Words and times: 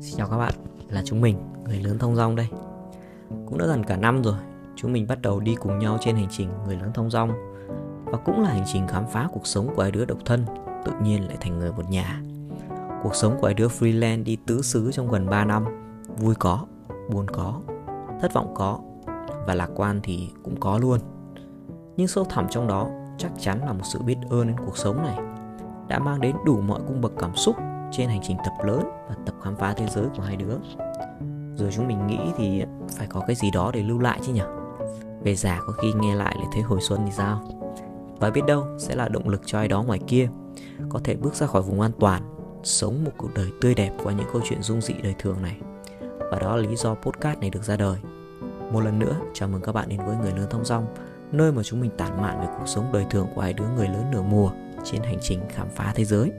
xin 0.00 0.16
Chào 0.16 0.28
các 0.28 0.36
bạn, 0.36 0.54
là 0.88 1.02
chúng 1.04 1.20
mình, 1.20 1.38
người 1.64 1.80
lớn 1.80 1.98
thông 1.98 2.16
dong 2.16 2.36
đây. 2.36 2.48
Cũng 3.46 3.58
đã 3.58 3.66
gần 3.66 3.84
cả 3.84 3.96
năm 3.96 4.22
rồi, 4.22 4.34
chúng 4.76 4.92
mình 4.92 5.06
bắt 5.06 5.22
đầu 5.22 5.40
đi 5.40 5.54
cùng 5.54 5.78
nhau 5.78 5.98
trên 6.00 6.16
hành 6.16 6.28
trình 6.30 6.48
người 6.66 6.76
lớn 6.76 6.90
thông 6.94 7.10
dong. 7.10 7.32
Và 8.04 8.18
cũng 8.18 8.42
là 8.42 8.48
hành 8.48 8.64
trình 8.66 8.86
khám 8.86 9.06
phá 9.06 9.28
cuộc 9.32 9.46
sống 9.46 9.68
của 9.76 9.82
hai 9.82 9.90
đứa 9.90 10.04
độc 10.04 10.18
thân 10.24 10.44
Tự 10.84 10.92
nhiên 11.02 11.28
lại 11.28 11.36
thành 11.40 11.58
người 11.58 11.72
một 11.72 11.90
nhà. 11.90 12.22
Cuộc 13.02 13.14
sống 13.14 13.36
của 13.40 13.46
hai 13.46 13.54
đứa 13.54 13.68
freelance 13.68 14.24
đi 14.24 14.36
tứ 14.46 14.62
xứ 14.62 14.90
trong 14.92 15.10
gần 15.10 15.26
3 15.26 15.44
năm 15.44 15.64
Vui 16.16 16.34
có, 16.34 16.66
buồn 17.10 17.26
có, 17.28 17.60
thất 18.20 18.32
vọng 18.32 18.54
có 18.54 18.78
Và 19.46 19.54
lạc 19.54 19.70
quan 19.74 20.00
thì 20.02 20.30
cũng 20.42 20.60
có 20.60 20.78
luôn. 20.78 21.00
Nhưng 21.96 22.08
sâu 22.08 22.24
thẳm 22.24 22.46
trong 22.50 22.66
đó 22.66 22.88
chắc 23.18 23.32
chắn 23.38 23.58
là 23.66 23.72
một 23.72 23.84
sự 23.84 24.02
biết 24.02 24.16
ơn 24.30 24.46
đến 24.46 24.56
cuộc 24.66 24.76
sống 24.76 25.02
này 25.02 25.18
đã 25.88 25.98
mang 25.98 26.20
đến 26.20 26.36
đủ 26.44 26.60
mọi 26.60 26.80
cung 26.86 27.00
bậc 27.00 27.12
cảm 27.18 27.36
xúc 27.36 27.56
trên 27.92 28.08
hành 28.08 28.20
trình 28.22 28.36
tập 28.44 28.64
lớn 28.64 28.82
và 29.08 29.14
tập 29.26 29.34
khám 29.42 29.56
phá 29.56 29.72
thế 29.72 29.86
giới 29.90 30.04
của 30.16 30.22
hai 30.22 30.36
đứa. 30.36 30.54
Rồi 31.56 31.70
chúng 31.72 31.88
mình 31.88 32.06
nghĩ 32.06 32.18
thì 32.36 32.62
phải 32.96 33.06
có 33.06 33.20
cái 33.26 33.36
gì 33.36 33.50
đó 33.50 33.70
để 33.74 33.82
lưu 33.82 33.98
lại 33.98 34.20
chứ 34.26 34.32
nhỉ? 34.32 34.42
Về 35.22 35.34
già 35.34 35.60
có 35.66 35.72
khi 35.72 35.92
nghe 35.92 36.14
lại 36.14 36.34
lại 36.38 36.46
thấy 36.52 36.62
hồi 36.62 36.80
xuân 36.80 37.00
thì 37.04 37.12
sao? 37.12 37.42
Và 38.20 38.30
biết 38.30 38.46
đâu 38.46 38.66
sẽ 38.78 38.94
là 38.94 39.08
động 39.08 39.28
lực 39.28 39.42
cho 39.46 39.58
ai 39.58 39.68
đó 39.68 39.82
ngoài 39.82 40.00
kia, 40.06 40.28
có 40.88 41.00
thể 41.04 41.16
bước 41.16 41.34
ra 41.34 41.46
khỏi 41.46 41.62
vùng 41.62 41.80
an 41.80 41.92
toàn, 42.00 42.22
sống 42.62 43.04
một 43.04 43.10
cuộc 43.16 43.34
đời 43.34 43.50
tươi 43.60 43.74
đẹp 43.74 43.92
qua 44.04 44.12
những 44.12 44.26
câu 44.32 44.42
chuyện 44.44 44.62
dung 44.62 44.80
dị 44.80 44.94
đời 45.02 45.14
thường 45.18 45.42
này. 45.42 45.56
Và 46.30 46.38
đó 46.38 46.56
là 46.56 46.62
lý 46.62 46.76
do 46.76 46.94
podcast 46.94 47.38
này 47.38 47.50
được 47.50 47.62
ra 47.62 47.76
đời. 47.76 47.98
Một 48.72 48.80
lần 48.80 48.98
nữa, 48.98 49.16
chào 49.34 49.48
mừng 49.48 49.62
các 49.62 49.72
bạn 49.72 49.88
đến 49.88 50.00
với 50.06 50.16
người 50.16 50.32
lớn 50.32 50.46
thông 50.50 50.64
dong, 50.64 50.86
nơi 51.32 51.52
mà 51.52 51.62
chúng 51.62 51.80
mình 51.80 51.90
tản 51.98 52.22
mạn 52.22 52.40
về 52.40 52.46
cuộc 52.58 52.66
sống 52.66 52.84
đời 52.92 53.06
thường 53.10 53.26
của 53.34 53.40
hai 53.40 53.52
đứa 53.52 53.68
người 53.76 53.88
lớn 53.88 54.10
nửa 54.10 54.22
mùa 54.22 54.50
trên 54.84 55.02
hành 55.02 55.18
trình 55.20 55.40
khám 55.48 55.66
phá 55.74 55.92
thế 55.94 56.04
giới. 56.04 56.32